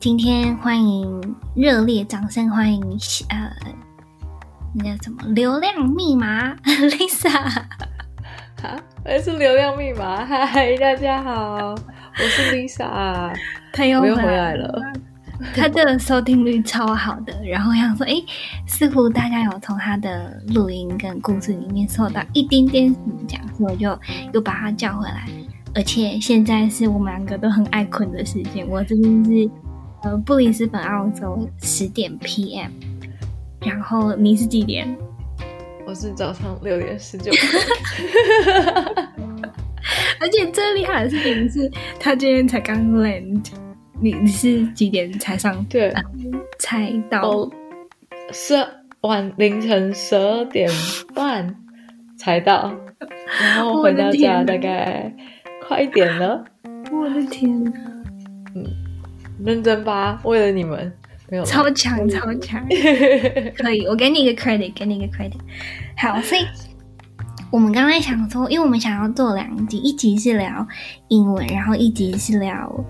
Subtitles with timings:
[0.00, 2.80] 今天欢迎热烈掌声欢迎
[3.30, 3.50] 呃，
[4.72, 6.54] 那叫什么流量密码？
[6.62, 7.28] Lisa，
[8.62, 13.36] 哈，我是流量密码，嗨，大家好，我是 Lisa，
[13.72, 14.80] 他又回来了，
[15.52, 18.14] 他的收听率超好的，然后想说，哎，
[18.68, 24.00] 似乎大家有从他的录音跟故事里面受到一丁点什么讲，所以我就
[24.34, 25.26] 又把他叫回来，
[25.74, 29.50] 而且现在是我们两个都很爱困的时间，我这边是。
[30.02, 32.70] 呃，布里斯本，澳洲十点 PM，
[33.60, 34.96] 然后你是几点？
[35.86, 37.32] 我是早上六点十九。
[40.20, 43.50] 而且最厉害的事情是，他今天才刚 land。
[44.00, 45.64] 你你是几点才上？
[45.64, 45.92] 对，
[46.60, 47.50] 才到。
[48.30, 48.54] 十
[49.00, 50.70] 晚凌晨十二点
[51.14, 51.56] 半
[52.16, 52.72] 才到，
[53.40, 55.12] 然后回到家大概
[55.66, 56.44] 快一点了。
[56.92, 57.72] 我的天哪！
[58.54, 58.64] 嗯。
[59.44, 60.92] 认真吧，为了你们，
[61.28, 62.60] 没有超强超强，
[63.56, 65.38] 可以，我给你一个 credit，给你一个 credit。
[65.96, 66.42] 好，所以
[67.50, 70.66] 我们刚才想说，因为我们想要做两集，一集是聊
[71.08, 72.84] 英文，然后一集是聊。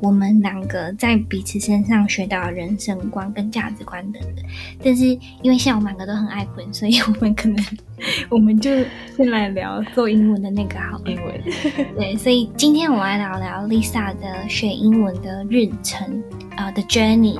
[0.00, 4.44] 我们两个在彼此身上学到人生观跟价值观等等，
[4.82, 5.06] 但是
[5.42, 7.64] 因为现在我们两个都很爱混，所以我们可能
[8.30, 8.70] 我们就
[9.16, 11.00] 先来聊做英文的那个好。
[11.06, 11.40] 英文
[11.96, 16.22] 对，所以今天我来聊聊 Lisa 的学英文的日程
[16.56, 17.38] 啊的 journey，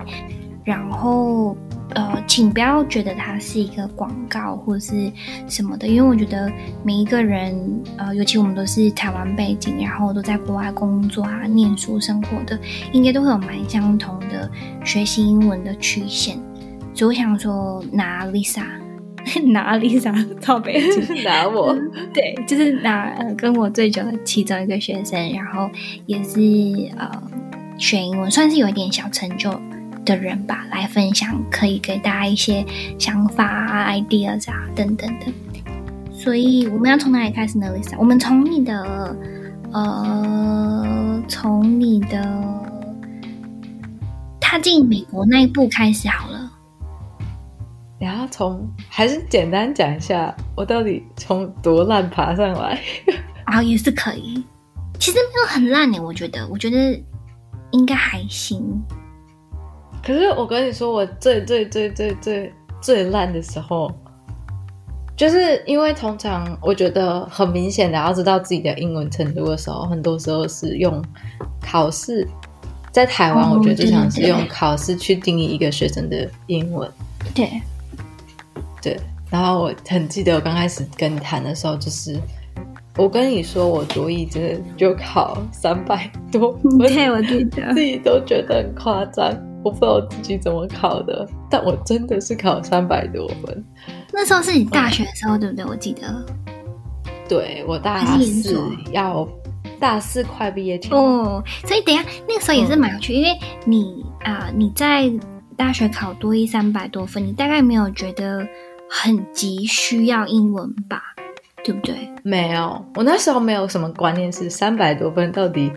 [0.64, 1.56] 然后。
[1.94, 5.10] 呃，请不要觉得它是一个广告或是
[5.48, 6.50] 什么的，因为我觉得
[6.82, 7.54] 每一个人，
[7.96, 12.58] 呃，尤其我们都是台湾背景，然后都在国外工作啊、念书、生活的，
[12.92, 14.50] 应该都会有蛮相同的
[14.84, 16.36] 学习英文的曲线。
[16.92, 18.64] 所以我想说， 拿 Lisa，
[19.52, 20.12] 拿 Lisa
[20.44, 21.72] 到北京，拿我，
[22.12, 25.70] 对，就是拿呃跟我最久的其中一个学生，然后
[26.06, 26.40] 也是
[26.96, 27.10] 呃
[27.78, 29.50] 学英文，算是有一点小成就。
[30.06, 32.64] 的人吧，来分享，可以给大家一些
[32.98, 35.26] 想法啊、ideas 啊等等的。
[36.10, 37.96] 所以我们要从哪里开始呢，Lisa？
[37.98, 39.16] 我们从你的
[39.72, 42.24] 呃，从你的
[44.40, 46.50] 踏进美国那一步开始好了。
[47.98, 52.80] 然后从还是简单讲一下，我到底从多烂爬上来？
[53.44, 54.42] 啊，也是可以。
[54.98, 56.98] 其实没有很烂呢，我觉得，我觉得
[57.72, 58.82] 应该还行。
[60.06, 63.90] 可是我跟你说，我最最最最最最烂的时候，
[65.16, 71.04] 就是因为通常我觉得很明显的要知道自己的英文程度的时候，很多时候是用
[71.60, 72.24] 考试。
[72.92, 76.88] 在台湾，我觉得就像是用考试去定义一个学生的英文。
[77.34, 77.60] 对，
[78.80, 78.96] 对。
[79.28, 82.16] 然后我很记得我刚开始跟你谈的时候，就是
[82.96, 89.45] 我跟你说我多益真的就考三百多分，对，我记得自己都觉得很夸张。
[89.66, 93.64] 我不知道我自己怎么考的，但我真的是考三百多分。
[94.12, 95.64] 那时候是你大学的时候，嗯、对不对？
[95.64, 96.24] 我记得。
[97.28, 98.56] 对，我大四
[98.92, 99.28] 要
[99.80, 105.10] 大四快毕业前哦，所以等一下那个时候也是蛮有趣，嗯、因为你啊、呃，你在
[105.56, 108.46] 大学考多一三百多分，你大概没有觉得
[108.88, 111.02] 很急需要英文吧？
[111.64, 112.08] 对不对？
[112.22, 115.72] 没有，我那时候没有什么观念是三百多分到底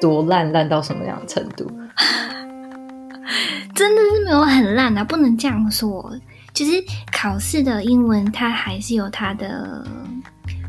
[0.00, 1.70] 多烂，烂到什么样的程度。
[3.74, 6.16] 真的是没有很烂啊，不能这样说。
[6.52, 6.72] 其实
[7.12, 9.84] 考试的英文，它还是有它的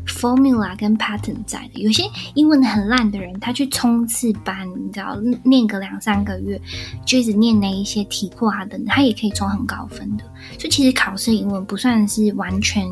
[0.04, 1.80] formula 跟 pattern 在的。
[1.80, 2.02] 有些
[2.34, 6.60] 英文很烂的人，他去冲刺班，你知道，念个两三个月，
[7.04, 10.24] 就一直念那一些题库啊等，他也可以冲很高分的。
[10.58, 12.84] 所以其实考试英文不算是完全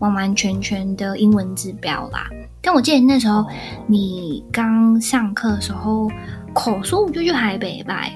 [0.00, 2.28] 完完全全的英文指标啦。
[2.60, 3.46] 但我记得那时候
[3.86, 6.10] 你刚上课的时候，
[6.52, 8.12] 口说就去海北拜。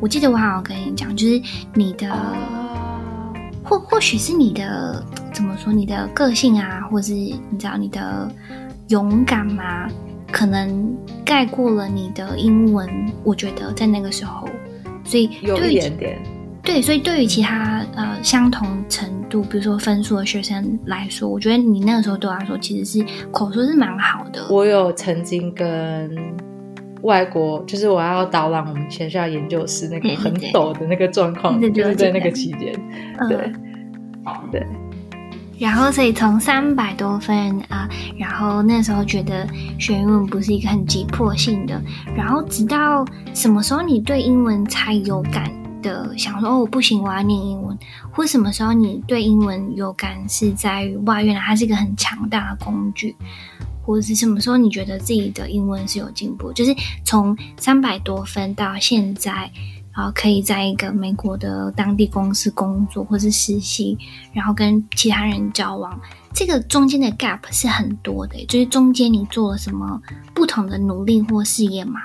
[0.00, 1.40] 我记得我好像跟你讲，就是
[1.74, 2.08] 你的，
[3.62, 8.26] 或或许是你的怎么说，你的个性啊，或是你知道你的
[8.88, 9.86] 勇敢嘛，
[10.32, 12.88] 可能盖过了你的英文。
[13.22, 14.48] 我觉得在那个时候，
[15.04, 16.18] 所以对有一点点
[16.62, 24.46] 对，所以对于其他呃相同程度，比如说分数的学生来说，我觉得你那个时候对我来说其实是口说是蛮好的。
[24.48, 26.10] 我有曾经跟。
[27.02, 32.72] 外国就是我要导览我们学校研究室那个很陡的那个状况，对对对，就是在那个期间，
[33.28, 33.52] 对，
[34.24, 34.66] 嗯、对。
[35.58, 37.86] 然后，所以从三百多分啊，
[38.16, 39.46] 然后那时候觉得
[39.78, 41.78] 学英文不是一个很急迫性的，
[42.16, 43.04] 然后直到
[43.34, 47.78] 什么时候你对英文才有感的想说哦，不行，我要念英文，
[48.10, 53.14] 或什么时候你对英文有感是在于哇，原来它是一个很强大的工具。
[53.82, 56.52] 或者是什么时候你觉得自己的英文是有进步？
[56.52, 56.74] 就是
[57.04, 59.50] 从三百多分到现在，
[59.92, 63.98] 然后可以在一个美国的当地公司工作或是实习，
[64.32, 66.00] 然后跟其他人交往，
[66.32, 68.44] 这个中间的 gap 是很多的。
[68.46, 70.00] 就是中间你做了什么
[70.34, 72.00] 不同的努力或事业吗？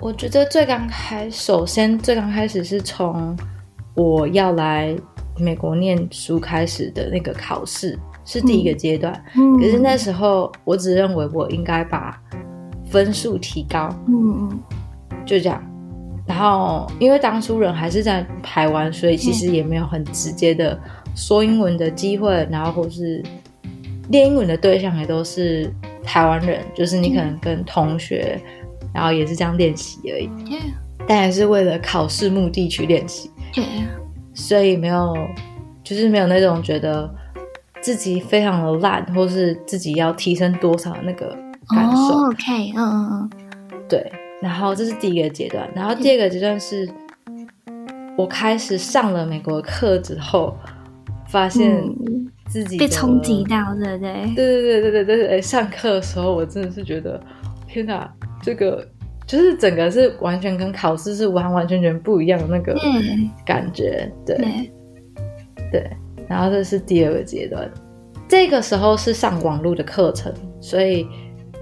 [0.00, 3.34] 我觉得最刚开，首先最刚开始是从
[3.94, 4.94] 我要来
[5.38, 9.24] 美国念书开始的那个考试是第一个阶段。
[9.36, 12.20] 嗯，可是那时候我只认为我应该把
[12.86, 13.88] 分数提高。
[14.08, 14.60] 嗯嗯，
[15.24, 15.62] 就这样。
[16.26, 20.78] 然后因为当初人还是在台湾，所以其实也没有很直接的
[21.14, 23.22] 说英文的机会，然后或是
[24.08, 25.72] 练英文的对象也都是
[26.02, 28.40] 台湾人，就是你可能跟同学。
[28.92, 30.30] 然后也是这样练习而已.
[31.04, 33.88] 但还是为了考试目的去练习，Yeah.
[34.34, 35.12] 所以没有，
[35.82, 37.12] 就是没有那种觉得
[37.84, 41.36] 自己非常的烂，或是自己要提升多少的那个
[41.68, 42.14] 感受。
[42.14, 43.30] Oh, OK，嗯嗯嗯，
[43.86, 44.10] 对。
[44.40, 46.88] 然后这是第一个阶段，然后第二个阶段是
[48.16, 50.56] 我开始上了美国课之后，
[51.28, 51.84] 发现
[52.46, 54.34] 自己被冲击到，对不对？
[54.34, 57.20] 对对对对对对对，上课的时候我真的是觉得，
[57.68, 58.10] 天哪！
[58.42, 58.82] 这个
[59.26, 62.74] 就是整个是完全跟考试是完完全全不一样的那个
[63.44, 64.72] 感觉，对对，
[65.70, 65.90] 对。
[66.28, 67.70] 然后这是第二个阶段，
[68.28, 71.06] 这个时候是上网络的课程，所以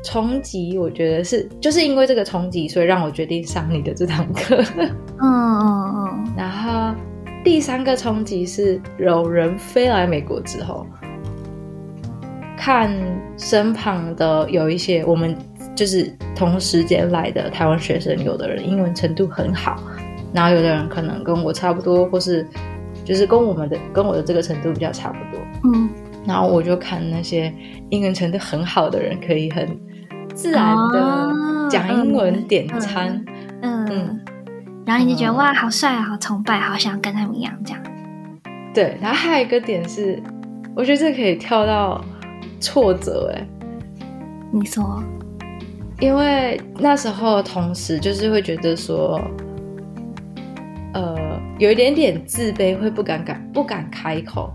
[0.02, 4.62] 冲击我觉得是就是因为这个冲击，所以让我决定上你的这堂课。
[4.76, 4.88] 嗯
[5.20, 6.32] 嗯嗯。
[6.36, 6.94] 然后
[7.44, 10.86] 第三个冲击是有人飞来美国之后，
[12.56, 12.90] 看
[13.36, 15.36] 身旁的有一些我们。
[15.74, 19.82] 就是同时间来的台湾学生，有的人英文程度很好，
[20.34, 22.46] 然后有的人可能跟我差不多，或是
[23.04, 25.42] 就是跟我们的跟我的这个程度比较差不多。
[25.64, 25.88] 嗯，
[26.26, 27.52] 然后我就看那些
[27.90, 29.68] 英文程度很好的人，可以很
[30.34, 33.24] 自然的讲英文点餐。
[33.62, 34.20] 嗯，嗯，嗯，
[34.84, 37.82] 然后你就觉得哇，好帅啊，好崇拜，好想跟他们一样这样。
[38.74, 40.22] 对，然后还有一个点是，
[40.74, 42.02] 我觉得这可以跳到
[42.60, 43.32] 挫折。
[43.34, 43.46] 哎，
[44.52, 45.02] 你说。
[46.00, 49.51] 因为那时候同时就是会觉得说，呃，
[51.62, 54.52] 有一点点自卑，会不敢敢不敢开口。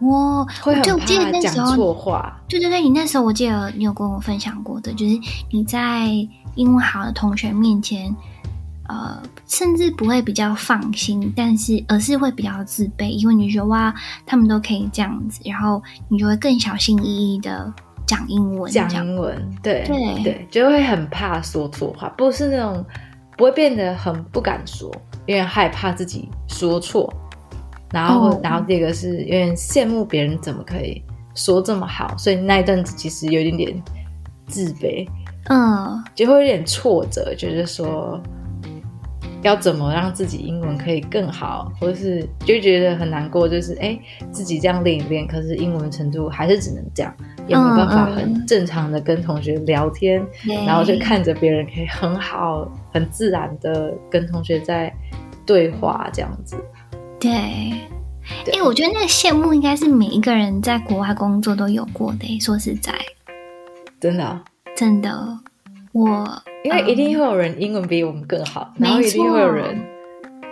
[0.00, 2.36] 哇，会很怕讲错话。
[2.48, 5.16] 对对对，你那时候我记得你有跟我分享过的，就是
[5.52, 6.08] 你在
[6.56, 8.12] 英文好的同学面前，
[8.88, 13.94] 呃，甚至不会比较放心，但是而是会比较自卑，因为你觉得哇，
[14.26, 17.72] 他们都可以这样子，然后你就会更小心翼翼的。
[18.06, 22.84] 讲英文，讲英文，对对对，就会很怕说错话，不是那种
[23.36, 24.90] 不会变得很不敢说，
[25.28, 27.12] 因为害怕自己说错，
[27.92, 31.02] 然后、哦、然后第二个是有点羡慕别人怎么可以
[31.34, 33.82] 说这么好，所以那一阵子其实有一点点
[34.46, 35.06] 自卑，
[35.50, 38.18] 嗯，就会有点挫折，觉得说
[39.42, 43.98] 要怎么让自己英文可以更好，或是就觉得很难过，就是哎
[44.32, 47.14] 自己这样练一练，可是英文程度还是只能这样。
[47.46, 50.22] 也没办法很正常的跟同学聊天，
[50.66, 54.94] 然后就看着别人可以很好、很自然的跟同学在
[55.46, 56.58] 对话这样子。
[57.18, 57.88] 对，因为
[58.44, 62.38] 对、欸、我觉得那个羡慕应该是每一个人在国外工作都有过的。
[62.38, 62.92] 说实在，
[63.98, 64.44] 真的、啊，
[64.76, 65.38] 真的，
[65.98, 69.76] 我因为一定会有人英文比我们更好，嗯、然后一定会有人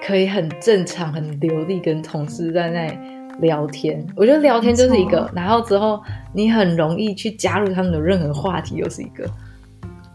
[0.04, 3.16] 可以很正常、很流利跟同事在那。
[3.38, 9.28] 聊天，我觉得聊天就是一个，然后之后你很容易去加入他们的任何话题，又是一个。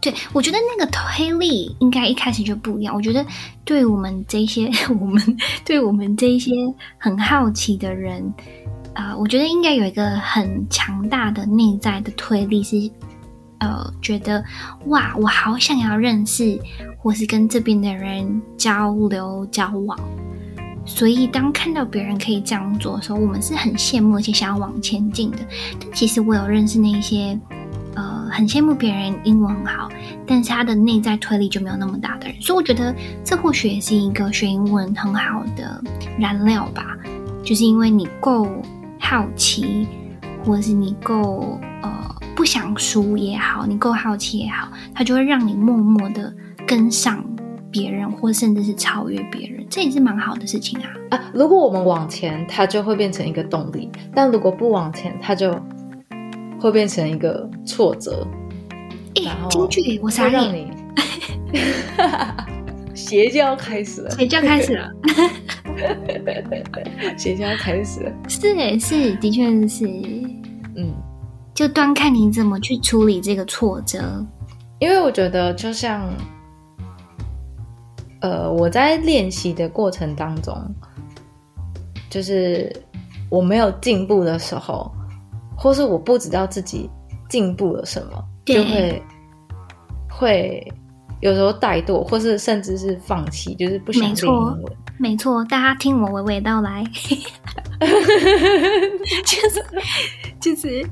[0.00, 2.92] 对，我觉得那个推力应该一开始就不一样。
[2.92, 3.24] 我觉得
[3.64, 4.68] 对我们这些，
[5.00, 5.22] 我们
[5.64, 6.50] 对我们这些
[6.98, 8.20] 很好奇的人，
[8.92, 12.76] 啊、呃，我觉得应该有一个很强大的内在的推力，是
[13.62, 14.42] 呃，觉得
[14.86, 16.58] 哇，我好想要认识，
[16.98, 19.96] 或是跟这边的人交流交往。
[20.84, 25.38] 所以，当看到别人可以这样做的时候，我们是很羡慕，而且想要往前进的。
[25.78, 27.38] 但其实我有认识那些，
[27.94, 29.88] 呃，很羡慕别人英文很好，
[30.26, 32.34] 但是他的内在推力就没有那么大的人。
[32.40, 32.92] 所以我觉得
[33.22, 35.80] 这或许也是一个学英文很好的
[36.18, 36.98] 燃料吧，
[37.44, 38.48] 就是因为你够
[38.98, 39.86] 好奇，
[40.44, 46.34] 或是你够呃不想输也好，你够好奇也好，它就会让你默默的
[46.66, 47.24] 跟上。
[47.70, 50.90] 别人，或甚至是超越别人，这也是蛮好的事情啊！
[51.10, 55.56] 啊，如果我们往前，它就会变成一个动力；但如果不往前，它就
[56.58, 58.26] 会变成一个挫折。
[59.14, 60.66] 欸、然后，京剧，我杀让你，
[62.92, 64.90] 邪教开始了，邪教开始了，
[67.16, 69.86] 邪教开始了，是诶，是，的确是，
[70.76, 70.92] 嗯，
[71.54, 74.24] 就端看你怎么去处理这个挫折。
[74.78, 76.08] 因为我觉得，就像，
[78.20, 80.54] 呃，我在练习的过程当中，
[82.10, 82.74] 就是
[83.30, 84.90] 我没有进步的时候，
[85.56, 86.90] 或是我不知道自己
[87.28, 89.02] 进步了什么，就会
[90.10, 90.72] 会
[91.22, 94.62] 有时候怠惰，或是甚至是放弃，就是不想练英文。
[94.98, 96.84] 没错，大家听我娓娓道来，
[99.24, 99.64] 就 是
[100.40, 100.84] 就是，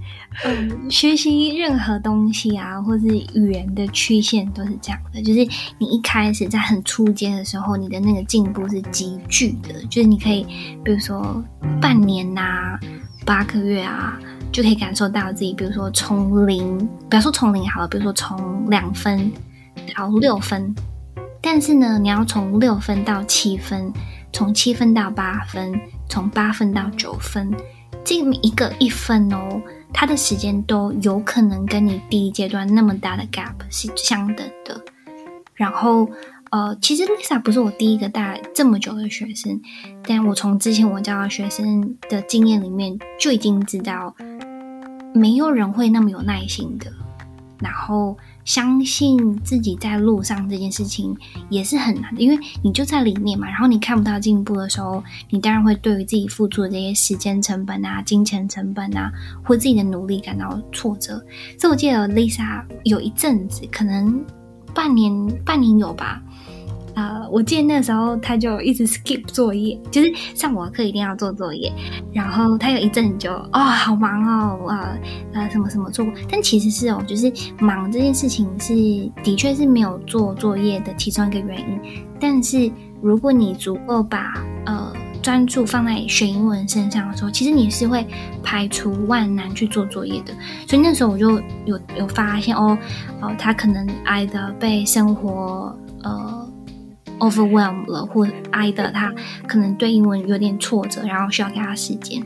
[0.44, 5.20] 嗯，学习任何东西啊，或是语言的曲线都是这样的。
[5.22, 5.40] 就是
[5.78, 10.46] 你一开始在很初阶的时候，你的那个进步是急剧的，就是你可以，
[10.84, 11.42] 比如说
[11.80, 12.80] 半年呐、啊，
[13.24, 14.18] 八个月啊，
[14.50, 19.30] 就可以感受到自己，比如说从零，不要说从零好了，比如说从两分
[19.94, 20.74] 考六分。
[21.42, 23.92] 但是呢，你要从六分到七分，
[24.32, 25.72] 从七分到八分，
[26.08, 27.50] 从八分到九分，
[28.04, 29.60] 这么一个一分哦，
[29.92, 34.78] 它的时间都有可能跟你第一阶段那么大的 gap 是相等的。
[35.54, 36.08] 然后，
[36.50, 39.60] 呃，其实 Lisa 不是我第一个带这么久的学生，
[40.06, 44.14] 但我从之前我教的学生的经验里面就已经知道，
[45.14, 46.92] 没有人会那么有耐心的。
[47.60, 48.16] 然后。
[48.42, 51.16] 相信自己在路上这件事情
[51.50, 53.46] 也是很难的，因为你就在里面嘛。
[53.46, 59.12] 然后你看不到进步的时候，你当然会对于自己付出的这些时间成本啊、金钱成本啊，
[59.44, 61.22] 或自己的努力感到挫折。
[61.58, 64.24] 所以我记得 Lisa 有一阵子，可能
[64.74, 65.12] 半年、
[65.44, 66.20] 半年有吧。
[67.00, 71.72] 呃，我记得那时候他就一直 skip 作业，就是上我的课一定要做作业。
[72.12, 74.98] 然后他有一阵就哦，好忙哦，呃
[75.32, 76.12] 呃，什么什么做过。
[76.30, 78.74] 但其实是哦，就是忙这件事情是
[79.24, 81.80] 的确是没有做作业的其中一个原因。
[82.20, 84.34] 但是如果你足够把
[84.66, 84.92] 呃
[85.22, 88.06] 专注放在学英文身上的时候，其实你是会
[88.42, 90.34] 排除万难去做作业的。
[90.68, 92.76] 所以那时候我就有有发现哦
[93.22, 96.49] 哦，他可能挨的被生活呃。
[97.20, 99.14] Overwhelmed 了，或挨的他
[99.46, 102.20] 可能对英文有点挫折，然后需要给他时间。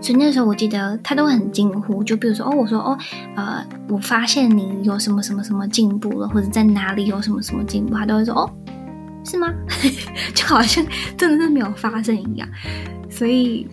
[0.00, 2.98] 所以那时候我记得他都很惊呼，就比如说哦，我说哦，
[3.36, 8.50] 呃，我发现你有什么什么什么进步了，或者在哪里有什么什么进步，他都会说哦，
[9.24, 9.48] 是吗？
[10.34, 10.84] 就好像
[11.16, 12.48] 真的是没有发生一样。
[13.08, 13.66] 所以，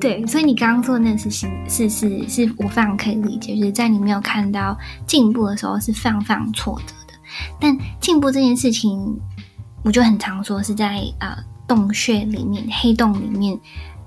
[0.00, 6.94] 对，所以你刚刚说的那个事情是是是，是我非常可以理解，就是在你没有看到进步的时候是非常非常挫折。
[7.60, 9.20] 但进步这件事情，
[9.82, 11.36] 我就很常说是在呃
[11.66, 13.58] 洞穴里面、黑洞里面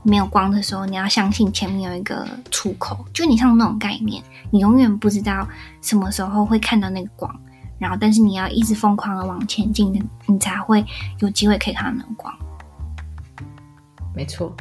[0.03, 3.05] 没有光的时候，你要相信前面有一个出口。
[3.13, 5.47] 就你像那种概念，你永远不知道
[5.81, 7.33] 什么时候会看到那个光，
[7.79, 9.91] 然后但是你要一直疯狂的往前进，
[10.27, 10.85] 你才会
[11.19, 12.33] 有机会可以看到那个光。
[14.13, 14.55] 没错，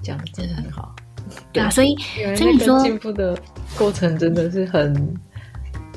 [0.00, 0.94] 讲的真的很好。
[1.52, 1.96] 对啊，所以
[2.36, 3.36] 所以你说进步的
[3.76, 5.14] 过程真的是很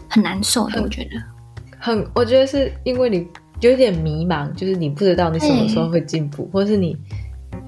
[0.09, 1.38] 很难受的，我觉得。
[1.79, 3.25] 很，我觉得是因为你
[3.61, 6.95] 有点迷茫，就是你不知道你什么时候会进步，或是你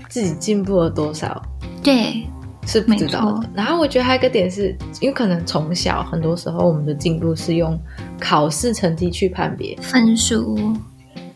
[0.10, 1.42] 自己进步了多少，
[1.82, 2.24] 对，
[2.68, 3.50] 是不知道的。
[3.54, 7.80] 然后我觉得还有一个点是，因为可能从小很多时候我们的进步是用
[8.20, 10.58] 考试成绩去判别分数，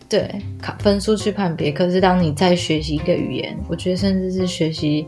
[0.09, 0.29] 对，
[0.61, 1.71] 考分数去判别。
[1.71, 5.07] 可是当你在学习一个语言，我觉得甚至是学习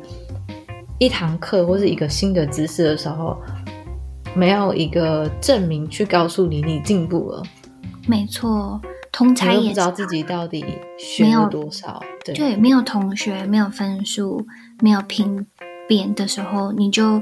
[1.00, 3.38] 一堂课或是一个新的知识的时候，
[4.34, 7.44] 没有一个证明去告诉你你进步了。
[8.08, 10.66] 没错，同才也不知道自己到底
[10.98, 12.02] 学了多少。
[12.24, 14.46] 对，对，没有同学，没有分数，
[14.82, 15.46] 没有评
[15.88, 17.22] 点的时候，你就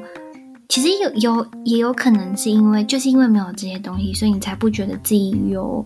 [0.70, 5.86] 其实有有也有可能是因为就是因为没有这些东西，所以你才不觉得自己有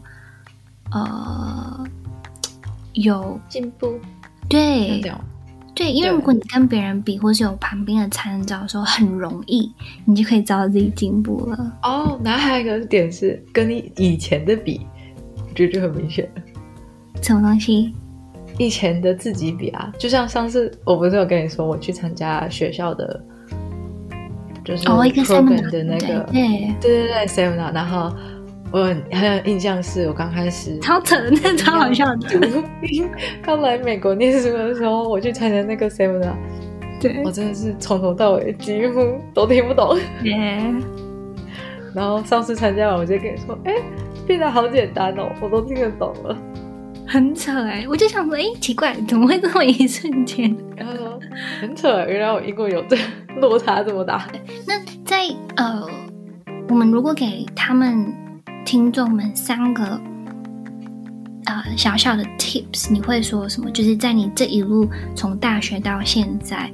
[0.92, 1.84] 呃
[2.94, 4.00] 有进步。
[4.48, 5.02] 对。
[5.76, 9.72] 对，因为如果你跟别人比，或是有旁边的参照的时候，很容易，
[10.06, 11.80] 你就可以知道自己进步了。
[11.84, 14.86] 哦，然后还有一个点是跟你以前的比，
[15.38, 16.30] 我觉得就很明显。
[17.22, 17.94] 什么东西？
[18.58, 23.24] 以前的自己比啊，就像上次我不是有跟你说，我去参加学校的，
[24.66, 26.42] 就是 program 的那个，哦、对
[26.82, 28.14] 对对对 seminar，然后。
[28.72, 32.64] 我很有印象，是我刚开始超扯，那超好笑的。
[33.42, 36.34] 刚来美国念书的时候，我去参加那个 seminar，
[37.02, 39.98] 对，我真的是从头到尾几乎都听不懂。
[40.22, 40.84] Yeah.
[41.96, 43.74] 然后上次参加完，我就跟你说，哎，
[44.28, 46.38] 变得好简单哦，我都听得懂了。
[47.08, 50.56] 很扯哎，我就想说，哎，奇怪，怎么会这么一瞬间？
[50.76, 51.20] 然后说
[51.60, 52.96] 很扯，原来我英文有这
[53.38, 54.28] 落差这么大。
[54.68, 55.24] 那在
[55.56, 55.88] 呃，
[56.68, 58.14] 我们如果给他们。
[58.66, 60.00] 听众们，三个
[61.46, 63.70] 呃小小的 tips，你会说什么？
[63.72, 66.72] 就是在你这一路从大学到现在，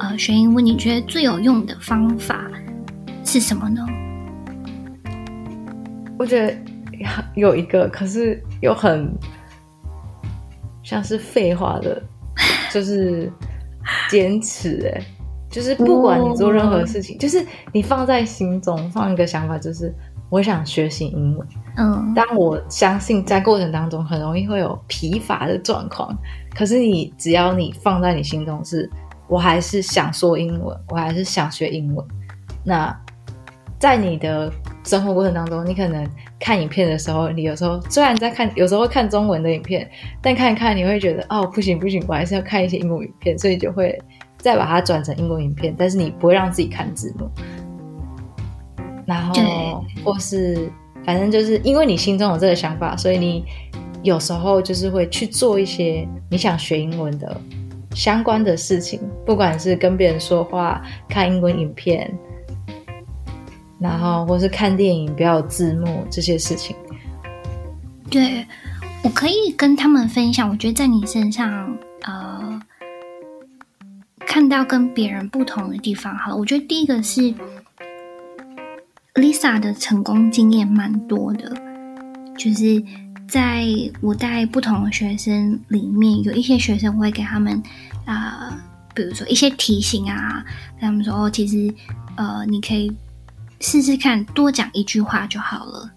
[0.00, 2.50] 呃，学英文，你觉得最有用的方法
[3.24, 3.86] 是什么呢？
[6.18, 6.56] 我觉得
[7.36, 9.08] 有一个，可是又很
[10.82, 12.02] 像是废话的，
[12.72, 13.30] 就是
[14.10, 14.90] 坚持。
[14.92, 15.00] 哎，
[15.48, 19.94] 就是不管你做任何事情，就是你放在心中放一个想法，就是
[20.30, 21.48] 我想学习英文。
[21.76, 26.16] 嗯，但我相信在过程当中很容易会有疲乏的状况，
[26.54, 28.90] 可是你只要你放在你心中是，
[29.28, 32.04] 我还是想说英文，我还是想学英文。
[32.64, 32.94] 那
[33.78, 34.52] 在你的
[34.84, 36.04] 生活过程当中，你可能
[36.40, 39.88] 看影片的时候，你有时候虽然在看，有时候会看中文的影片，
[40.20, 43.96] 但看一看你会觉得哦，不行不行，我还是要看一些英文影片，所以就会
[44.36, 47.30] 再把它转成英文影片，但是你不会让自己看字幕，
[49.08, 50.70] 然后或是
[51.04, 53.44] 反正就是因为你心中有这个想法，所以你
[54.02, 57.40] 有时候就是会去做一些你想学英文的
[57.94, 62.12] 相关的事情，不管是跟别人说话、看英文影片。
[63.80, 66.74] 然后，或是看电影不要字幕这些事情。
[68.10, 68.44] 对，
[69.04, 70.50] 我可以跟他们分享。
[70.50, 72.60] 我觉得在你身上，呃，
[74.26, 76.12] 看到跟别人不同的地方。
[76.16, 77.32] 好了，我觉得第一个是
[79.18, 81.54] Lisa 的成功经验蛮多的，
[82.36, 82.82] 就是
[83.28, 83.66] 在
[84.00, 87.62] 我带不同的学生里面，有一些学生会给他们
[88.04, 88.56] 啊、
[88.94, 90.44] 比如说一些提醒啊，
[90.80, 91.72] 跟他们说哦，其实
[92.16, 92.90] 呃，你可以。
[93.60, 95.90] 试试看，多讲一句话就好了，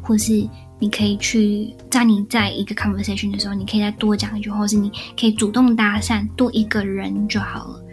[0.00, 0.48] 或是
[0.78, 7.84] 你可以去在你在一个 conversation 的时候，你可以再多讲一句，或是你可以主动搭讪多一个人就好了。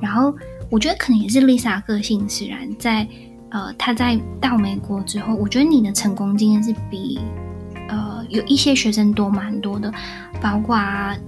[0.00, 0.32] 然后
[0.70, 3.04] 我觉得可能也是 Lisa 个性使然，在
[3.50, 7.18] 呃，他在到美国之后，我觉得你的成功经验是比
[7.88, 9.92] 呃有一些学生多蛮多的，
[10.40, 10.78] 包括，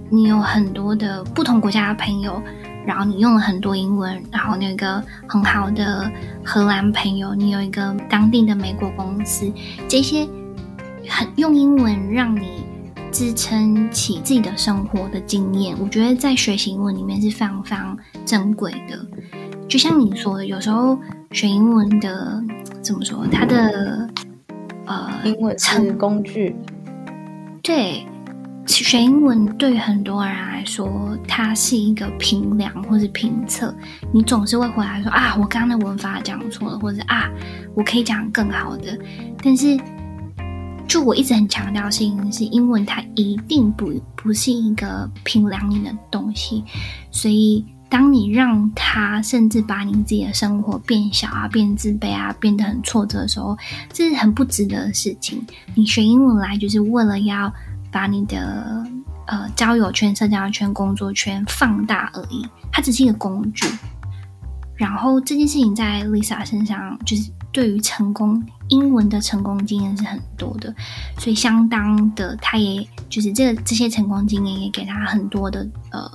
[0.09, 2.41] 你有很多的不同国家的朋友。
[2.83, 6.11] 然后你用了很多英文，然后你有一个很好的
[6.43, 9.53] 荷兰朋友，你有一个当地的美国公司，
[9.87, 10.27] 这些
[11.07, 12.63] 很用英文让你
[13.11, 18.99] 支撑起自己的生活的经验，我觉得在学习英文里面是非常非常珍贵的。
[19.71, 20.99] 就像你说的，有时候
[21.31, 22.43] 学英文的
[22.81, 24.09] 怎么说，它的
[24.85, 26.53] 呃，英文是工具，
[27.63, 28.05] 对。
[28.67, 33.73] 学英文对很多人来说，它是一个评量或是评测。
[34.13, 37.29] 你总是会回来说啊，我刚刚的文法讲错了，或者啊，
[37.73, 38.97] 我可以讲更好的。
[39.43, 39.77] 但是，
[40.87, 46.63] 就我一直很强调的事情是，英文它一定不不是一个评量你的东西。
[47.09, 53.55] 所以，当你让它甚至把你自己的生活变小啊、变自卑啊、变得很挫折的时候，
[53.93, 55.45] 这是很不值得的事情。
[55.75, 57.53] 你学英文来就是为了要。
[57.93, 58.87] 把你的
[59.27, 63.67] 呃交友圈、社交圈、工作圈放大而已，它只是一个工具。
[64.77, 70.73] 然后这件事情在 Lisa 身上，就是对于成功英文的成功经验是很多的，
[71.17, 76.09] 所以相当的，他也就是这这些成功经验也给他很多的呃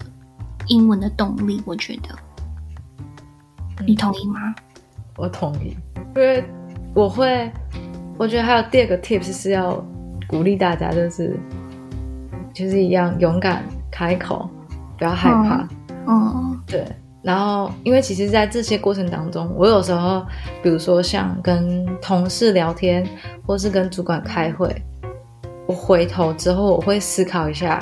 [0.68, 1.62] 英文的动力。
[1.64, 4.54] 我觉得，你同意吗？
[5.16, 5.76] 我同意，
[6.14, 6.44] 因为
[6.94, 7.50] 我会，
[8.18, 9.84] 我觉得还有第二个 tips 是要
[10.26, 11.38] 鼓励大家，就是。
[12.52, 14.48] 就是一样，勇敢开口，
[14.96, 15.68] 不要害怕。
[16.06, 16.86] 嗯，对。
[17.20, 20.24] 然后，因为其实，在这些过程当中，我有时候，
[20.62, 23.06] 比如说像跟同事聊天，
[23.46, 24.74] 或是跟主管开会，
[25.66, 27.78] 我回头之后，我会思考一下，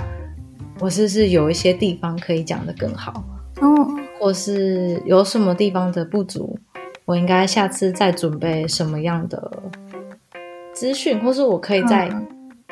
[0.81, 3.25] 我是不是有一些地方可以讲得更好？
[3.61, 6.59] 嗯，或是有什么地方的不足，
[7.05, 9.63] 我应该下次再准备什么样的
[10.73, 12.11] 资讯，或是我可以再。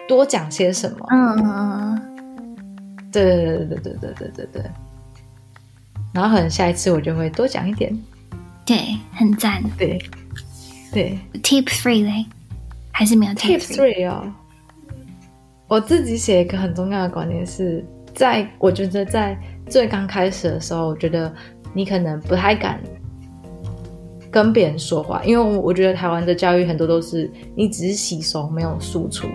[0.09, 1.07] 多讲些什么？
[1.11, 2.03] 嗯嗯
[2.37, 4.63] 嗯，对对对对对对对对对。
[6.13, 7.97] 然后可能下一次我就会多讲一点。
[8.67, 8.77] 对，
[9.13, 9.63] 很赞。
[9.79, 9.97] 对
[10.93, 11.17] 对。
[11.35, 12.27] Tip three 嘞？
[12.91, 14.31] 还是没有 Tip three 哦。
[15.73, 17.83] 我自己写一个很重要的观点是，
[18.13, 19.35] 在我觉得在
[19.67, 21.33] 最刚开始的时候，我觉得
[21.73, 22.79] 你可能不太敢
[24.31, 29.27] 跟别人说话，因为我我觉得台湾的教育很多都是你只是吸收，没有输出。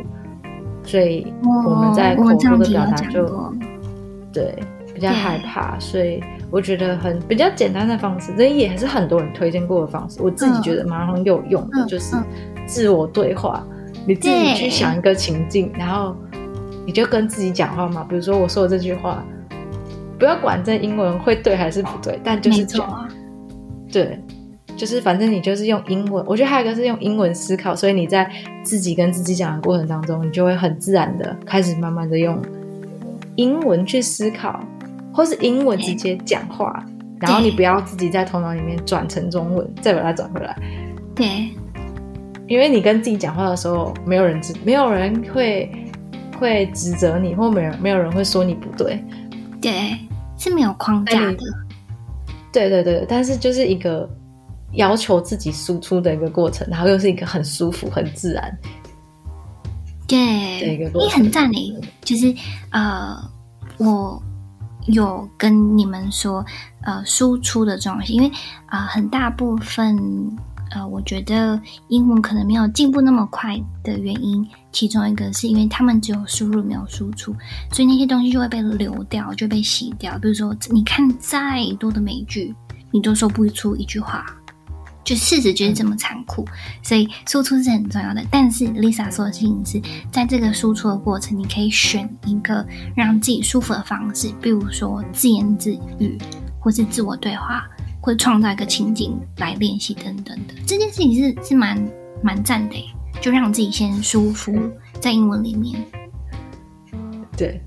[0.84, 1.26] 所以
[1.66, 3.52] 我们在口头的表达就
[4.32, 4.54] 对
[4.94, 10.22] 比较害怕，所以我觉得很比较简单的方式，这也还是很多人推荐过的方式。
[10.22, 12.16] 我自己觉得蛮很有用的，就是
[12.68, 13.66] 自我对话。
[14.08, 16.16] 你自己去想一个情境，然后
[16.86, 18.06] 你就跟自己讲话嘛。
[18.10, 19.24] 比如说我说的这句话，
[20.18, 23.10] 不要管这英文会对还是不对，但就是讲，
[23.92, 24.20] 对。
[24.76, 28.30] 就是反正你就是用英文，我觉得还有一个是用英文思考，所以你在
[28.64, 32.40] 自己跟自己讲的过程当中，你就会很自然的开始慢慢的用
[33.38, 34.60] 英文去思考，
[35.12, 36.86] 或是英文直接讲话，
[37.20, 40.56] 然后你不要自己在头脑里面转成中文，再把它转回来，
[41.16, 41.50] 对，
[42.48, 45.70] 因为你跟自己讲话的时候，没有人知，没有人会
[46.40, 49.04] 会指责你，或没有没有人会说你不对。
[49.62, 49.98] 对，
[50.38, 51.38] 是没有框架的。
[52.54, 54.10] 对对对，但是就是一个
[54.74, 58.58] 要求自己输出的一个过程，然后又是一个很舒服、很自然。
[60.08, 62.34] 对，你很赞诶，就是
[62.72, 63.14] 呃，
[63.78, 64.22] 我
[64.86, 66.46] 有跟你们说，
[66.84, 68.30] 呃，输出的重要性，因为
[68.68, 69.98] 啊、呃，很大部分
[70.72, 77.36] 呃，我觉得英文可能没有进步那么快的原因，其中一个是因为他们只有输入没有输出，
[77.72, 80.18] 所以那些东西就会被流掉，就被洗掉。
[80.20, 82.54] 比如说，你看再多的美剧，
[82.92, 84.26] 你都说不出一句话。
[85.04, 86.46] 就事实就是这么残酷，
[86.84, 88.22] 所以输出是很重要的。
[88.30, 96.18] 但是 Lisa 说的事情是在这个输出的过程，你可以选一个让自己舒服的方式，比如说自言自语，
[96.60, 97.66] 或是自我对话，
[98.08, 100.54] 或者创造一个情景来练习等等的。
[100.66, 101.78] 这件事情是是蛮
[102.24, 102.76] 蛮赞的，
[103.20, 104.58] 就让自己先舒服
[105.02, 105.84] 在英文里面。
[107.36, 107.62] 对，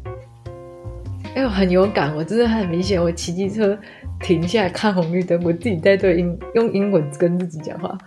[1.35, 3.79] 哎，我很有感，我真的很明显，我骑机车。
[4.19, 7.99] 停下来看红绿灯，我自己在对英用英文跟自己讲话，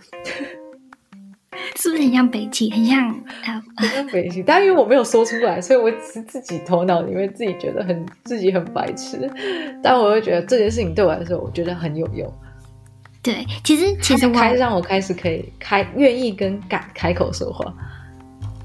[1.76, 2.70] 是不是很像北极？
[2.72, 3.14] 很像，
[3.76, 4.44] 很像北极。
[4.44, 9.30] 但因为我没有说出来，所以我只是自己头脑里面自己觉得很自己很白痴。
[9.82, 12.32] 但我会觉得这件事情对我来说，我觉得很有用。
[13.22, 17.74] 对，其实其实开让我开始可以开愿意跟敢开口说话。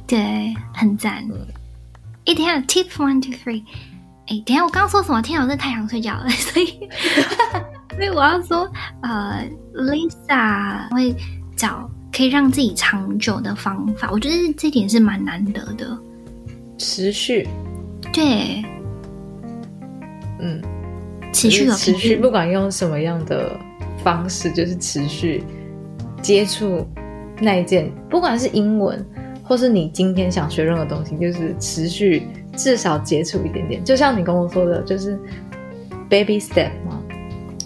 [0.07, 1.25] 对，很赞。
[2.25, 3.62] 一定要 tip one two three。
[4.27, 5.23] 哎，等下，我刚刚说什么？
[5.23, 6.66] 天啊，我在太阳睡觉了， 所以，
[7.97, 8.71] 所以我要说，
[9.03, 11.14] 呃，Lisa 会
[11.57, 11.88] 找
[12.19, 15.97] 可以让自己长久的方法，我觉得这点是蛮难得的。
[16.77, 17.47] 持续，
[18.13, 18.65] 对，
[20.41, 20.61] 嗯，
[21.33, 23.57] 持续有持续，不管用什么样的
[24.03, 25.45] 方式，就是持续
[26.21, 26.85] 接触
[27.41, 29.07] 那一件，不管是英文，
[29.45, 32.25] 或是你今天想学任何东西，就是持续。
[32.57, 35.17] 至少接触一点点，就像你跟我说的，就是
[36.09, 37.01] baby step 嘛，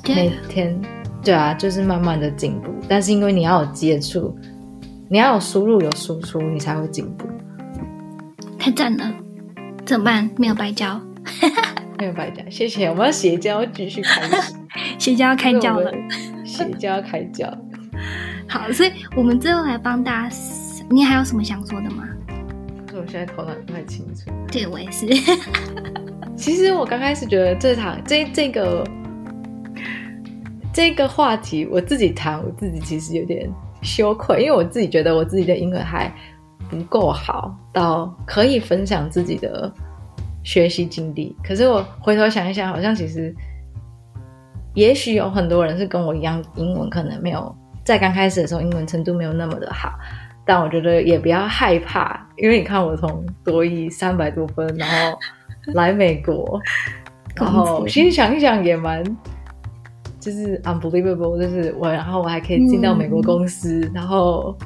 [0.06, 0.78] 每天，
[1.24, 2.74] 对啊，就是慢慢的进步。
[2.88, 4.36] 但是因为你要有接触，
[5.08, 7.28] 你要有输入有输出，你才会进步。
[8.58, 9.12] 太赞了，
[9.84, 10.28] 怎么办？
[10.36, 11.00] 没有白教，
[11.98, 12.86] 没有白教，谢谢。
[12.88, 14.54] 我们要邪教继续开始，
[14.98, 15.92] 邪教要开教了，
[16.44, 17.46] 邪教要开教。
[18.48, 20.36] 好，所以我们最后来帮大家，
[20.90, 22.04] 你还有什么想说的吗？
[22.94, 24.30] 我现在头脑不太清楚。
[24.50, 25.06] 对，我也是。
[26.36, 28.86] 其实我刚开始觉得这场这这个
[30.72, 33.48] 这个话题，我自己谈，我自己其实有点
[33.82, 36.12] 羞愧，因为我自己觉得我自己的英文还
[36.70, 39.70] 不够好，到可以分享自己的
[40.42, 41.36] 学习经历。
[41.44, 43.34] 可是我回头想一想，好像其实
[44.74, 47.54] 也许有很多人是跟我一样，英文可能没有
[47.84, 49.92] 在刚开始的时候，英文程度没有那么的好。
[50.44, 55.16] 但我觉得也不要害怕，因为你看我从多益三百多分，然后
[55.74, 56.60] 来美国，
[57.36, 59.04] 然后其实想一想也蛮，
[60.22, 64.56] 就是 unbelievable，就是我，然后我还可以进到美国公司，嗯、然后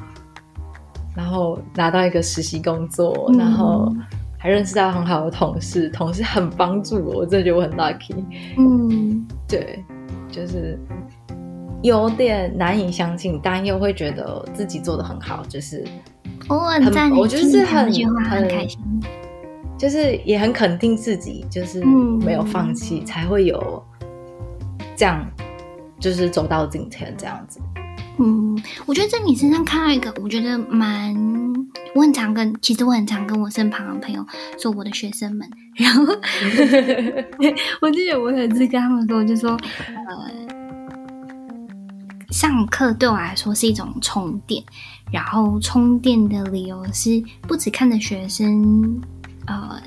[1.15, 3.91] 然后拿到一个实习工作，嗯、然后
[4.37, 8.15] 还认识到很好的同事，同事很帮助我，我真的觉得我很 lucky。
[8.57, 9.83] 嗯，对，
[10.31, 10.79] 就是。
[11.83, 15.85] 有点难以相信，但又会觉得自己做的很好，就是
[16.49, 17.93] 我很赞，我就是很
[18.25, 18.79] 很开心，
[19.77, 23.83] 就是也很肯定自己，就是没有放弃，才会有
[24.95, 25.23] 这样，
[25.99, 27.59] 就是走到今天这样子。
[28.19, 31.15] 嗯，我觉得在你身上看到一个，我觉得蛮，
[31.93, 34.25] 我很常跟，其实我很常跟我身旁的朋友
[34.59, 36.03] 说，我的学生们，然后
[37.81, 39.51] 我记得我有一次跟他们说，我就说，
[40.07, 40.47] 呃。
[42.29, 44.61] 上课对我来说是一种充电，
[45.11, 49.01] 然后充电的理由是不只看着学生
[49.47, 49.81] 呃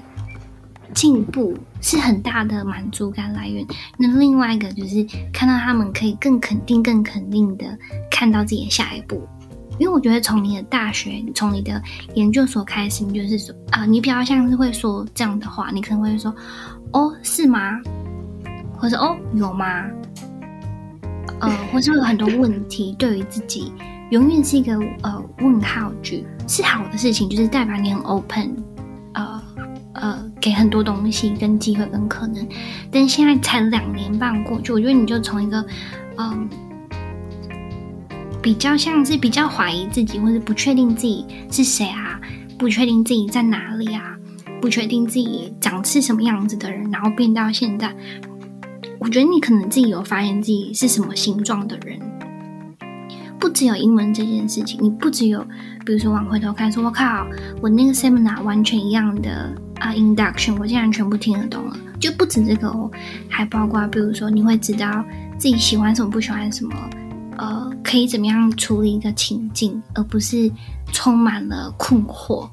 [0.95, 3.67] 进步是很大的满足感来源，
[3.99, 7.67] 那另外一个就是看到他们可以更肯定、更肯定的
[8.11, 9.27] 看到自己的下一步。
[9.79, 11.83] 因为我觉得从你的大学、从你的
[12.15, 16.35] 研究所开始，你就是说啊、你比较像是会说这样的话，你可能会说
[16.93, 17.81] 哦，是吗？
[18.77, 19.87] 或者哦，有吗？
[21.41, 23.73] 呃，或是有很多问题，对于自己
[24.11, 28.55] 永远是一个呃问号句，是好的事情，就是代表你很 open，
[29.15, 29.43] 呃
[29.93, 32.47] 呃，给很多东西跟机会跟可能。
[32.91, 35.65] 但现在才两年半过去，我觉得你就从一个
[36.17, 36.49] 嗯、
[38.43, 42.21] 比较像是比较怀疑自己，或者不确定自己是谁啊，
[42.59, 44.17] 不确定自己在哪里啊，
[44.61, 47.95] 不确定自己长是什么样子的人，然后变到现在。
[48.99, 51.99] 我觉得你可能自己有发现自己是什么形状的人，
[53.39, 55.43] 不只有英文这件事情，你不只有，
[55.87, 57.27] 比如说往回头看，说我靠，
[57.63, 59.51] 我那个 seminar 完全一样的
[59.81, 62.91] 啊、uh, induction，我竟然全部听得懂了，就不止这个哦，
[63.29, 65.05] 还包括比如说你会知道
[65.37, 66.75] 自己喜欢什么，不喜欢什么，
[67.39, 70.51] 呃，可以怎么样处理一个情境，而不是
[70.93, 72.49] 充满了困惑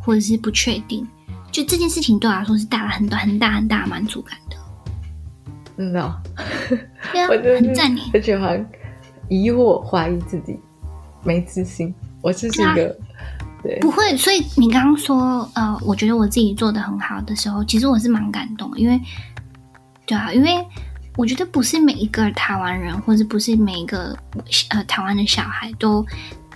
[0.00, 1.06] 或者是不确定。
[1.50, 4.56] 就这件事情对我来说是带来很多很大很大的满足感的。
[5.76, 6.14] 真的、哦，
[7.12, 7.28] 对啊，
[7.60, 8.00] 很赞你。
[8.12, 8.64] 很喜欢。
[9.28, 10.58] 疑惑、怀疑自己，
[11.22, 11.94] 没自信。
[12.20, 12.98] 我就是一个，
[13.80, 14.16] 不会。
[14.16, 19.00] 所以你刚刚说，呃，我觉得我自己做的很好的时候，其实我是蛮感动的，因为，
[20.06, 20.66] 对啊，因为
[21.16, 24.16] 我觉得不是每一个台湾人，或者不是每一个
[24.70, 26.04] 呃台湾的小孩都，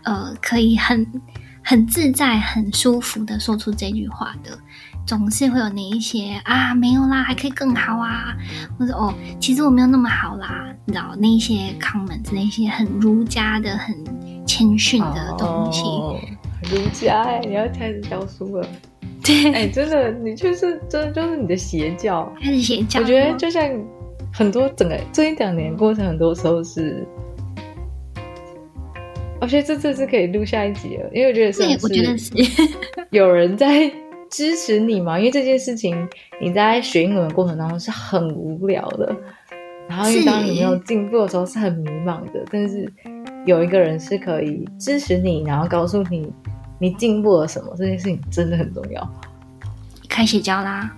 [0.03, 1.07] 呃，可以很
[1.63, 4.59] 很自在、很舒服的说出这句话的。
[5.07, 8.37] 总是会有那一些啊，没有啦，还可以更好啊，
[8.77, 13.95] 或者哦，其实我没有那么好啦，你知道那一些 comments，那些很儒家的、很
[14.45, 15.83] 谦逊的东西。
[15.83, 16.19] 哦、
[16.65, 18.67] 儒家哎，你要开始教书了。
[19.25, 23.01] 对，哎，真的，你就是真的就是你的邪教，开始邪教。
[23.01, 23.69] 我觉得就像
[24.33, 27.07] 很多整个最近两年过程，很多时候是，
[29.41, 32.33] 我觉得这次是可以录下一集了，因为我觉得是，我觉得是
[33.11, 33.93] 有人在。
[34.29, 35.17] 支持你嘛？
[35.17, 35.97] 因为这件事情
[36.41, 39.17] 你在学英文的过程当中是很无聊的，
[39.89, 42.45] 然后因为当你没有进步的时候是很迷茫的。
[42.51, 42.93] 但是
[43.47, 46.31] 有一个人是可以支持你，然后告诉你
[46.79, 49.11] 你进步了什么，这件事情真的很重要。
[50.09, 50.91] 开邪教啦？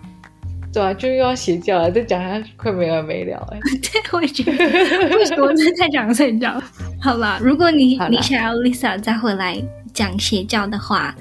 [0.72, 3.58] 对啊，就又要邪教了，再讲下去快没完没了哎。
[3.80, 6.61] 对，我也觉得为什么在太讲邪教？
[7.00, 11.14] 好啦，如果你你想要 Lisa 再回来讲邪教的话。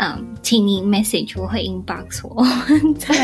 [0.00, 2.44] 嗯，请你 message 我会 inbox 我，
[2.96, 3.14] 在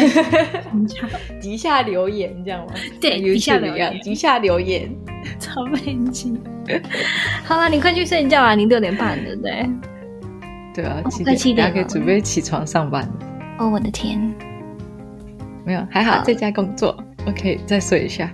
[1.40, 2.72] 底下留言这样吗？
[3.00, 4.90] 对，底下留言，底下留言，
[5.38, 6.36] 超费劲。
[7.44, 8.54] 好了，你快去睡觉啊！
[8.54, 9.70] 你六点半对不对？
[10.74, 13.08] 对啊，快七点，可以准备起床上班。
[13.58, 14.18] 哦，我的天，
[15.64, 16.96] 没有，还好在家工作。
[17.28, 18.28] OK，再睡一下。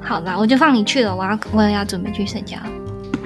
[0.00, 2.56] 好啦，我就放你去了，我要我也要准备去睡觉。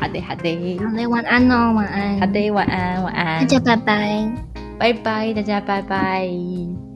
[0.01, 2.19] 好的，好的，好嘞，晚安哦，晚安。
[2.19, 3.41] 好的，晚安，晚安。
[3.41, 4.48] 大家拜拜。
[4.79, 6.88] 拜拜，大家拜拜。